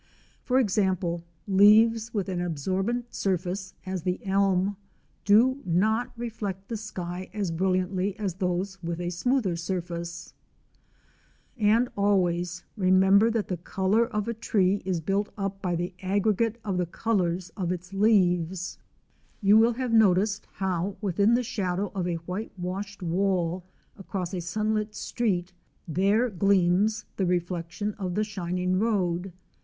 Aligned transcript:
For 0.41 0.57
example, 0.57 1.21
leaves 1.47 2.11
with 2.11 2.27
an 2.27 2.41
absorbent 2.41 3.13
surface, 3.13 3.75
as 3.85 4.01
the 4.01 4.19
elm, 4.25 4.75
do 5.25 5.61
not 5.63 6.11
reflect 6.17 6.69
the 6.69 6.75
sky 6.75 7.29
as 7.35 7.51
brightly 7.51 8.17
as 8.17 8.33
those 8.33 8.81
with 8.81 8.99
a 8.99 9.11
smoother 9.11 9.55
surface. 9.55 10.33
And 11.55 11.87
always 11.95 12.63
M 12.77 12.83
82 12.83 12.83
LANDSCAPE 12.83 12.83
PAINTING 12.83 12.87
IN 12.87 12.91
OIL 12.91 13.11
COLOUR. 13.11 13.11
remember 13.11 13.31
that 13.37 13.47
the 13.47 13.63
colour 13.69 14.07
of 14.07 14.27
a 14.27 14.33
tree 14.33 14.81
is 14.83 15.01
built 15.01 15.29
up 15.37 15.61
by 15.61 15.75
the 15.75 15.93
aggregate 16.01 16.57
of 16.65 16.79
the 16.79 16.87
colours 16.87 17.51
of 17.55 17.71
its 17.71 17.93
leaves. 17.93 18.79
You 19.39 19.59
will 19.59 19.73
have 19.73 19.93
noticed 19.93 20.47
how 20.53 20.97
within 20.99 21.35
the 21.35 21.43
shadow 21.43 21.91
of 21.93 22.07
a 22.07 22.15
white 22.15 22.53
washed 22.57 23.03
wall 23.03 23.63
across 23.95 24.33
a 24.33 24.41
sun 24.41 24.73
lit 24.73 24.95
street, 24.95 25.53
there 25.87 26.27
gleams 26.31 27.05
the 27.17 27.27
reflection 27.27 27.93
of 27.99 28.15
the 28.15 28.23
shining 28.23 28.79
road. 28.79 29.31